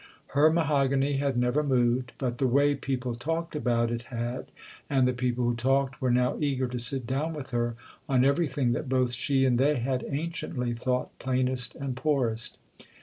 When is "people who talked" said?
5.13-6.01